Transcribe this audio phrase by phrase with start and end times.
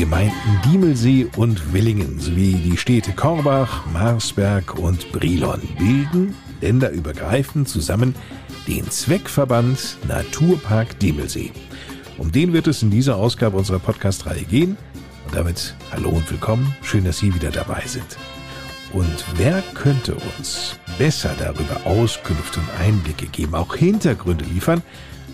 [0.00, 8.14] Gemeinden Diemelsee und Willingen sowie die Städte Korbach, Marsberg und Brilon bilden länderübergreifend zusammen
[8.66, 11.52] den Zweckverband Naturpark Diemelsee.
[12.16, 14.78] Um den wird es in dieser Ausgabe unserer Podcast-Reihe gehen.
[15.26, 16.74] Und damit hallo und willkommen.
[16.82, 18.16] Schön, dass Sie wieder dabei sind.
[18.94, 24.80] Und wer könnte uns besser darüber Auskünfte und Einblicke geben, auch Hintergründe liefern,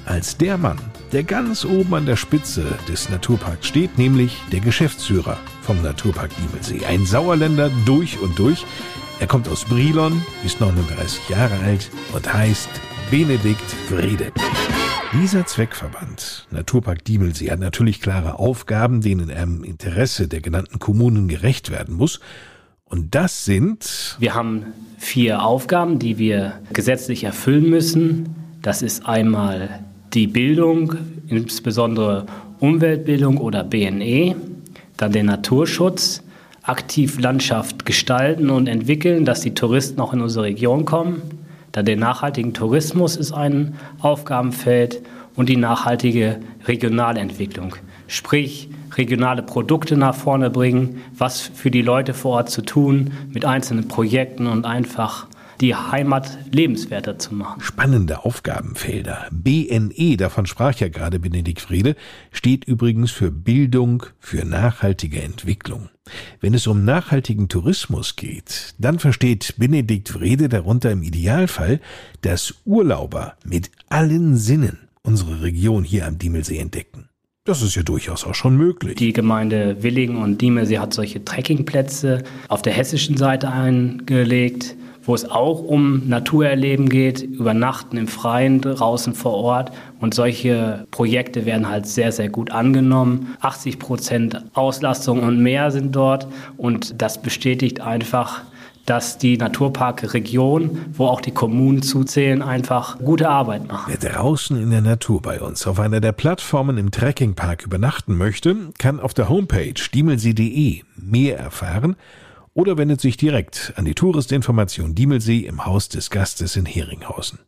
[0.07, 0.81] als der Mann,
[1.13, 6.85] der ganz oben an der Spitze des Naturparks steht, nämlich der Geschäftsführer vom Naturpark Diemelsee.
[6.87, 8.65] Ein Sauerländer durch und durch.
[9.21, 12.69] Er kommt aus Brilon, ist 39 Jahre alt und heißt
[13.11, 14.33] Benedikt Wrede.
[15.13, 21.29] Dieser Zweckverband Naturpark Diemelsee hat natürlich klare Aufgaben, denen er im Interesse der genannten Kommunen
[21.29, 22.21] gerecht werden muss.
[22.85, 24.17] Und das sind.
[24.19, 24.67] Wir haben
[24.99, 28.35] vier Aufgaben, die wir gesetzlich erfüllen müssen.
[28.63, 29.86] Das ist einmal
[30.17, 30.95] die Bildung,
[31.29, 32.25] insbesondere
[32.59, 34.35] Umweltbildung oder BNE,
[34.97, 36.23] dann der Naturschutz,
[36.63, 41.21] aktiv Landschaft gestalten und entwickeln, dass die Touristen auch in unsere Region kommen.
[41.73, 45.03] Dann der nachhaltige Tourismus ist ein Aufgabenfeld
[45.37, 47.77] und die nachhaltige Regionalentwicklung.
[48.09, 53.45] Sprich, regionale Produkte nach vorne bringen, was für die Leute vor Ort zu tun, mit
[53.45, 55.27] einzelnen Projekten und einfach
[55.61, 57.61] die Heimat lebenswerter zu machen.
[57.61, 59.29] Spannende Aufgabenfelder.
[59.31, 61.97] BNE, davon sprach ja gerade Benedikt Friede,
[62.33, 65.89] steht übrigens für Bildung für nachhaltige Entwicklung.
[66.41, 71.81] Wenn es um nachhaltigen Tourismus geht, dann versteht Benedikt Friede darunter im Idealfall,
[72.21, 77.09] dass Urlauber mit allen Sinnen unsere Region hier am Diemelsee entdecken.
[77.45, 78.97] Das ist ja durchaus auch schon möglich.
[78.97, 84.75] Die Gemeinde Willingen und Diemelsee hat solche Trekkingplätze auf der hessischen Seite eingelegt
[85.07, 89.73] wo es auch um Naturerleben geht, übernachten im Freien, draußen vor Ort.
[90.01, 93.37] Und solche Projekte werden halt sehr, sehr gut angenommen.
[93.41, 96.27] 80 Prozent Auslastung und mehr sind dort.
[96.57, 98.43] Und das bestätigt einfach,
[98.85, 103.93] dass die Naturparkregion, wo auch die Kommunen zuzählen, einfach gute Arbeit machen.
[103.99, 108.57] Wer draußen in der Natur bei uns auf einer der Plattformen im Trekkingpark übernachten möchte,
[108.79, 111.97] kann auf der Homepage diemelsee.de mehr erfahren
[112.57, 117.39] oder wendet sich direkt an die Touristinformation Diemelsee im Haus des Gastes in Heringhausen.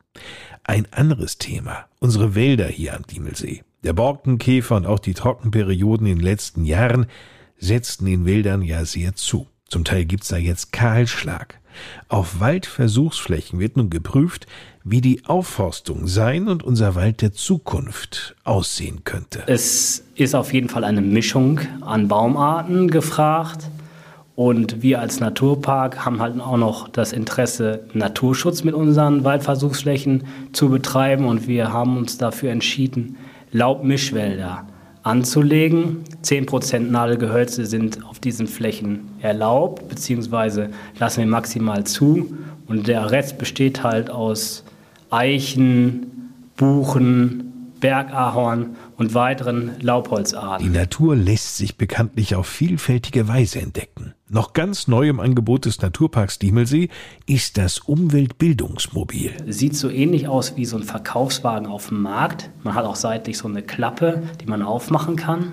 [0.64, 3.62] Ein anderes Thema, unsere Wälder hier am Diemelsee.
[3.84, 7.06] Der Borkenkäfer und auch die Trockenperioden in den letzten Jahren
[7.56, 9.46] setzten den Wäldern ja sehr zu.
[9.66, 11.58] Zum Teil gibt's da jetzt Kahlschlag.
[12.08, 14.46] Auf Waldversuchsflächen wird nun geprüft,
[14.84, 19.44] wie die Aufforstung sein und unser Wald der Zukunft aussehen könnte.
[19.46, 23.70] Es ist auf jeden Fall eine Mischung an Baumarten gefragt.
[24.38, 30.22] Und wir als Naturpark haben halt auch noch das Interesse, Naturschutz mit unseren Waldversuchsflächen
[30.52, 31.24] zu betreiben.
[31.24, 33.16] Und wir haben uns dafür entschieden,
[33.50, 34.64] Laubmischwälder
[35.02, 36.04] anzulegen.
[36.22, 42.32] 10% Nadelgehölze sind auf diesen Flächen erlaubt, beziehungsweise lassen wir maximal zu.
[42.68, 44.62] Und der Rest besteht halt aus
[45.10, 47.47] Eichen, Buchen,
[47.80, 50.66] Bergahorn und weiteren Laubholzarten.
[50.66, 54.14] Die Natur lässt sich bekanntlich auf vielfältige Weise entdecken.
[54.28, 56.90] Noch ganz neu im Angebot des Naturparks Diemelsee
[57.26, 59.32] ist das Umweltbildungsmobil.
[59.46, 62.50] Sieht so ähnlich aus wie so ein Verkaufswagen auf dem Markt.
[62.62, 65.52] Man hat auch seitlich so eine Klappe, die man aufmachen kann.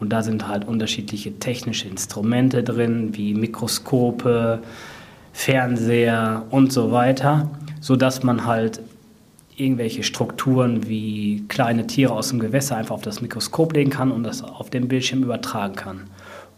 [0.00, 4.60] Und da sind halt unterschiedliche technische Instrumente drin, wie Mikroskope,
[5.32, 7.50] Fernseher und so weiter,
[7.80, 8.80] sodass man halt
[9.56, 14.24] irgendwelche Strukturen wie kleine Tiere aus dem Gewässer einfach auf das Mikroskop legen kann und
[14.24, 16.00] das auf dem Bildschirm übertragen kann.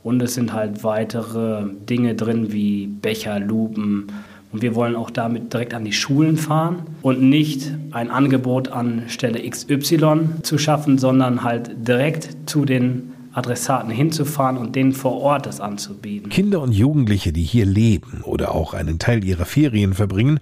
[0.02, 4.06] Und es sind halt weitere Dinge drin wie Becher, Lupen.
[4.52, 9.02] Und wir wollen auch damit direkt an die Schulen fahren und nicht ein Angebot an
[9.08, 15.44] Stelle XY zu schaffen, sondern halt direkt zu den Adressaten hinzufahren und denen vor Ort
[15.44, 16.30] das anzubieten.
[16.30, 20.38] Kinder und Jugendliche, die hier leben oder auch einen Teil ihrer Ferien verbringen,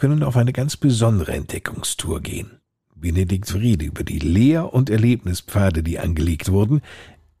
[0.00, 2.52] können auf eine ganz besondere Entdeckungstour gehen.
[2.94, 6.80] Benedikt Friede über die Lehr- und Erlebnispfade, die angelegt wurden.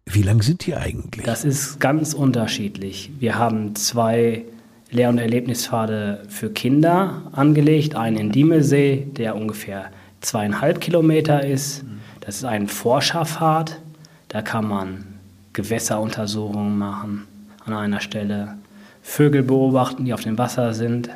[0.04, 1.24] Wie lang sind die eigentlich?
[1.24, 3.10] Das ist ganz unterschiedlich.
[3.18, 4.44] Wir haben zwei
[4.90, 7.94] Lehr- und Erlebnispfade für Kinder angelegt.
[7.94, 9.90] Einen in Diemelsee, der ungefähr
[10.20, 11.84] zweieinhalb Kilometer ist.
[12.20, 13.80] Das ist ein Forscherpfad.
[14.28, 15.06] Da kann man
[15.54, 17.26] Gewässeruntersuchungen machen
[17.64, 18.58] an einer Stelle,
[19.02, 21.08] Vögel beobachten, die auf dem Wasser sind.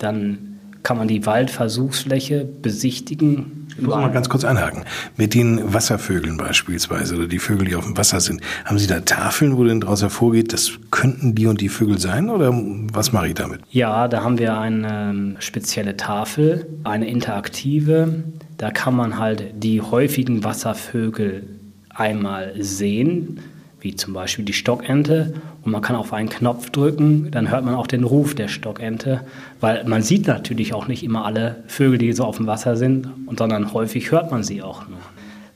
[0.00, 0.50] Dann
[0.82, 3.68] kann man die Waldversuchsfläche besichtigen.
[3.76, 4.84] Ich muss mal ganz kurz anhaken.
[5.16, 9.00] Mit den Wasservögeln beispielsweise oder die Vögel, die auf dem Wasser sind, haben Sie da
[9.00, 12.52] Tafeln, wo denn daraus hervorgeht, das könnten die und die Vögel sein oder
[12.92, 13.60] was mache ich damit?
[13.70, 18.24] Ja, da haben wir eine ähm, spezielle Tafel, eine interaktive.
[18.56, 21.44] Da kann man halt die häufigen Wasservögel
[21.90, 23.40] einmal sehen
[23.80, 25.34] wie zum Beispiel die Stockente.
[25.62, 29.22] Und man kann auf einen Knopf drücken, dann hört man auch den Ruf der Stockente,
[29.60, 33.08] weil man sieht natürlich auch nicht immer alle Vögel, die so auf dem Wasser sind,
[33.36, 34.98] sondern häufig hört man sie auch nur.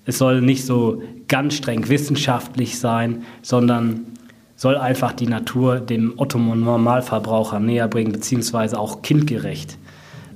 [0.06, 4.00] Es soll nicht so ganz streng wissenschaftlich sein, sondern
[4.56, 9.78] soll einfach die Natur dem Otto-Normalverbraucher näher bringen, beziehungsweise auch kindgerecht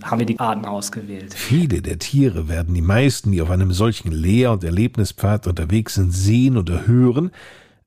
[0.02, 1.34] haben wir die Arten ausgewählt.
[1.34, 6.12] Viele der Tiere werden die meisten, die auf einem solchen Lehr- und Erlebnispfad unterwegs sind,
[6.12, 7.31] sehen oder hören,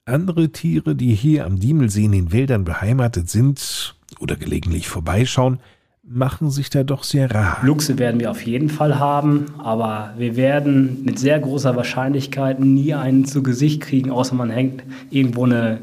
[0.05, 5.59] andere Tiere, die hier am Diemelsee in den Wäldern beheimatet sind oder gelegentlich vorbeischauen,
[6.03, 7.59] machen sich da doch sehr rar.
[7.61, 12.93] Luchse werden wir auf jeden Fall haben, aber wir werden mit sehr großer Wahrscheinlichkeit nie
[12.95, 15.79] einen zu Gesicht kriegen, außer man hängt irgendwo eine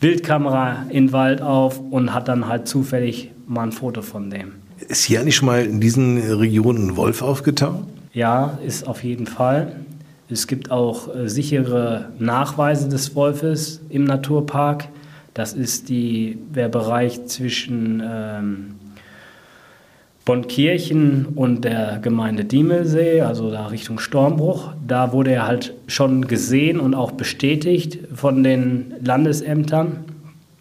[0.00, 4.52] Wildkamera in den Wald auf und hat dann halt zufällig mal ein Foto von dem.
[4.88, 7.84] Ist hier eigentlich schon mal in diesen Regionen ein Wolf aufgetaucht?
[8.12, 9.76] Ja, ist auf jeden Fall.
[10.30, 14.88] Es gibt auch äh, sichere Nachweise des Wolfes im Naturpark.
[15.34, 18.74] Das ist die, der Bereich zwischen ähm,
[20.24, 24.72] Bonnkirchen und der Gemeinde Diemelsee, also da Richtung Stormbruch.
[24.86, 30.04] Da wurde er halt schon gesehen und auch bestätigt von den Landesämtern.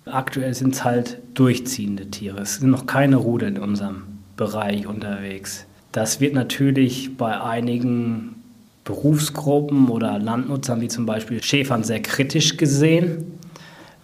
[0.05, 2.39] Aktuell sind es halt durchziehende Tiere.
[2.41, 4.03] Es sind noch keine Rudel in unserem
[4.37, 5.67] Bereich unterwegs.
[5.91, 8.38] Das wird natürlich bei einigen
[8.83, 13.39] Berufsgruppen oder Landnutzern wie zum Beispiel Schäfern sehr kritisch gesehen,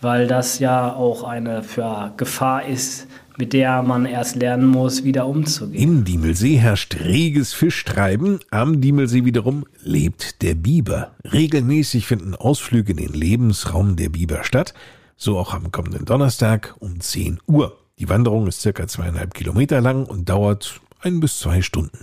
[0.01, 3.07] weil das ja auch eine für Gefahr ist,
[3.37, 5.81] mit der man erst lernen muss, wieder umzugehen.
[5.81, 11.11] Im Diemelsee herrscht reges Fischtreiben, am Diemelsee wiederum lebt der Biber.
[11.31, 14.73] Regelmäßig finden Ausflüge in den Lebensraum der Biber statt,
[15.17, 17.77] so auch am kommenden Donnerstag um 10 Uhr.
[17.99, 21.99] Die Wanderung ist circa zweieinhalb Kilometer lang und dauert ein bis zwei Stunden.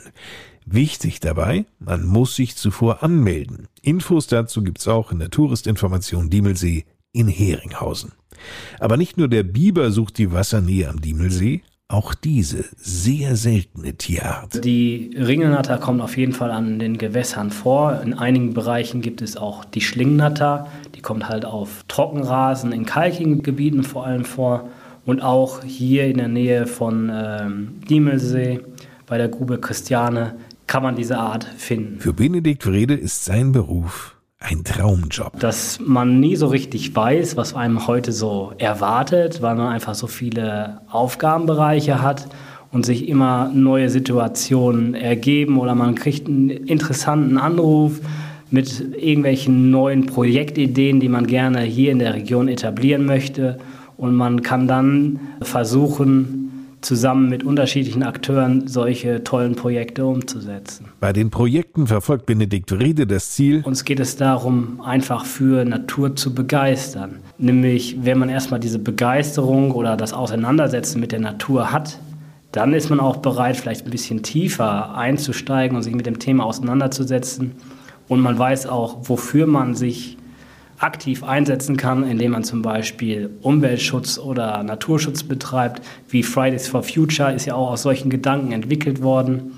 [0.65, 3.69] Wichtig dabei, man muss sich zuvor anmelden.
[3.83, 8.13] Infos dazu gibt's auch in der Touristinformation Diemelsee in Heringhausen.
[8.81, 14.65] Aber nicht nur der Biber sucht die Wassernähe am Diemelsee, auch diese sehr seltene Tierart.
[14.65, 18.01] Die Ringelnatter kommt auf jeden Fall an den Gewässern vor.
[18.03, 20.69] In einigen Bereichen gibt es auch die Schlingnatter.
[20.95, 24.71] Die kommt halt auf Trockenrasen in kalkigen Gebieten vor allem vor.
[25.05, 28.61] Und auch hier in der Nähe von ähm, Diemelsee
[29.07, 30.37] bei der Grube Christiane
[30.73, 32.01] kann man diese Art finden.
[32.01, 35.39] Für Benedikt Wrede ist sein Beruf ein Traumjob.
[35.39, 40.07] Dass man nie so richtig weiß, was einem heute so erwartet, weil man einfach so
[40.07, 42.27] viele Aufgabenbereiche hat
[42.71, 48.01] und sich immer neue Situationen ergeben oder man kriegt einen interessanten Anruf
[48.51, 53.59] mit irgendwelchen neuen Projektideen, die man gerne hier in der Region etablieren möchte
[53.99, 56.42] und man kann dann versuchen,
[56.83, 60.87] zusammen mit unterschiedlichen Akteuren solche tollen Projekte umzusetzen.
[61.01, 63.63] Bei den Projekten verfolgt Benedikt Wrede das Ziel.
[63.65, 67.21] Uns geht es darum, einfach für Natur zu begeistern.
[67.39, 71.99] Nämlich, wenn man erstmal diese Begeisterung oder das Auseinandersetzen mit der Natur hat,
[72.53, 76.45] dann ist man auch bereit, vielleicht ein bisschen tiefer einzusteigen und sich mit dem Thema
[76.45, 77.53] auseinanderzusetzen.
[78.09, 80.19] Und man weiß auch, wofür man sich
[80.83, 85.83] aktiv einsetzen kann, indem man zum Beispiel Umweltschutz oder Naturschutz betreibt.
[86.09, 89.53] Wie Fridays for Future ist ja auch aus solchen Gedanken entwickelt worden.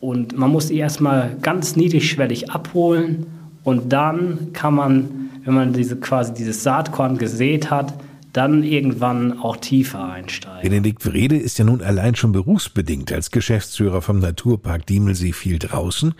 [0.00, 3.26] Und man muss die erstmal ganz niedrigschwellig abholen
[3.64, 7.94] und dann kann man, wenn man diese quasi dieses Saatkorn gesät hat,
[8.34, 10.68] dann irgendwann auch tiefer einsteigen.
[10.68, 16.14] Benedikt Wrede ist ja nun allein schon berufsbedingt als Geschäftsführer vom Naturpark Diemelsee viel draußen.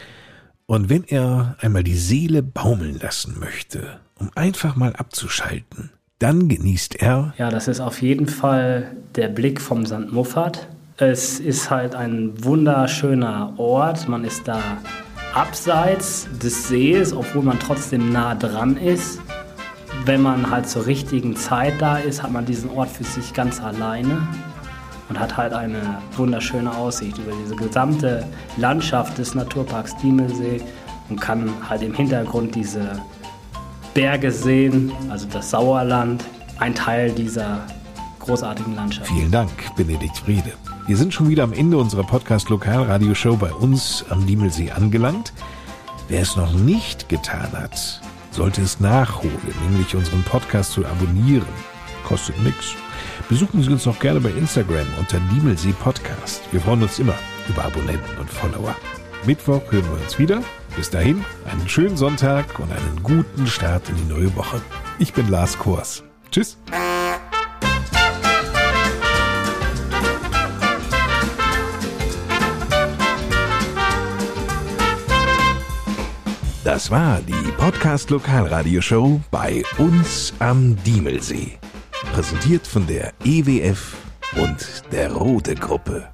[0.66, 5.90] Und wenn er einmal die Seele baumeln lassen möchte, um einfach mal abzuschalten.
[6.18, 7.34] Dann genießt er.
[7.36, 10.10] Ja, das ist auf jeden Fall der Blick vom St.
[10.10, 10.68] Muffat.
[10.96, 14.08] Es ist halt ein wunderschöner Ort.
[14.08, 14.60] Man ist da
[15.34, 19.20] abseits des Sees, obwohl man trotzdem nah dran ist.
[20.06, 23.60] Wenn man halt zur richtigen Zeit da ist, hat man diesen Ort für sich ganz
[23.60, 24.26] alleine
[25.08, 30.60] und hat halt eine wunderschöne Aussicht über diese gesamte Landschaft des Naturparks Diemelsee
[31.08, 33.00] und kann halt im Hintergrund diese
[33.92, 36.24] Berge sehen, also das Sauerland,
[36.58, 37.60] ein Teil dieser
[38.20, 39.08] großartigen Landschaft.
[39.08, 40.52] Vielen Dank, Benedikt Friede.
[40.86, 45.32] Wir sind schon wieder am Ende unserer Podcast-Lokalradioshow bei uns am Diemelsee angelangt.
[46.08, 51.73] Wer es noch nicht getan hat, sollte es nachholen, nämlich unseren Podcast zu abonnieren.
[52.04, 52.74] Kostet nichts.
[53.28, 56.42] Besuchen Sie uns auch gerne bei Instagram unter Diemelsee Podcast.
[56.52, 57.14] Wir freuen uns immer
[57.48, 58.76] über Abonnenten und Follower.
[59.26, 60.42] Mittwoch hören wir uns wieder.
[60.76, 64.60] Bis dahin einen schönen Sonntag und einen guten Start in die neue Woche.
[64.98, 66.02] Ich bin Lars Kors.
[66.30, 66.58] Tschüss.
[76.64, 81.58] Das war die Podcast Lokalradioshow bei uns am Diemelsee.
[82.14, 83.96] Präsentiert von der EWF
[84.36, 86.13] und der Rote Gruppe.